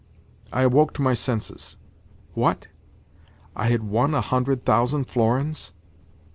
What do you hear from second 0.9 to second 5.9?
to my senses. What? I had won a hundred thousand florins?